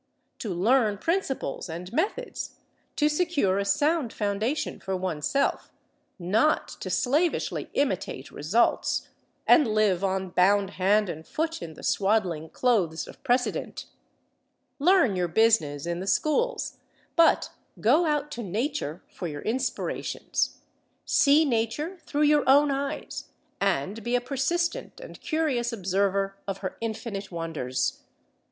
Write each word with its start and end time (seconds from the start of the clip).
To 0.39 0.49
learn 0.51 0.97
principles 0.97 1.69
and 1.69 1.93
methods, 1.93 2.55
to 2.95 3.07
secure 3.07 3.59
a 3.59 3.65
sound 3.65 4.11
foundation 4.11 4.79
for 4.79 4.97
oneself; 4.97 5.71
not 6.17 6.69
to 6.79 6.89
slavishly 6.89 7.69
imitate 7.75 8.31
results, 8.31 9.09
and 9.45 9.67
live 9.67 10.03
on 10.03 10.29
bound 10.31 10.71
hand 10.71 11.07
and 11.07 11.23
foot 11.23 11.61
in 11.61 11.75
the 11.75 11.83
swaddling 11.83 12.49
clothes 12.49 13.07
of 13.07 13.21
precedent. 13.21 13.85
Learn 14.79 15.15
your 15.15 15.27
business 15.27 15.85
in 15.85 15.99
the 15.99 16.07
schools, 16.07 16.77
but 17.15 17.51
go 17.79 18.07
out 18.07 18.31
to 18.31 18.41
Nature 18.41 19.03
for 19.07 19.27
your 19.27 19.43
inspirations. 19.43 20.63
See 21.05 21.45
Nature 21.45 21.99
through 22.07 22.23
your 22.23 22.43
own 22.49 22.71
eyes, 22.71 23.25
and 23.59 24.01
be 24.01 24.15
a 24.15 24.19
persistent 24.19 24.99
and 24.99 25.21
curious 25.21 25.71
observer 25.71 26.37
of 26.47 26.57
her 26.65 26.77
infinite 26.81 27.31
wonders. 27.31 28.01